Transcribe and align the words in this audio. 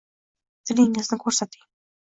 Tilingizni 0.71 1.21
ko’rsating. 1.27 1.67